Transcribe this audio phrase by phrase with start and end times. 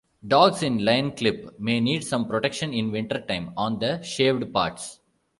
[0.27, 4.99] Dogs in lion clip may need some protection in wintertime on the shaved parts.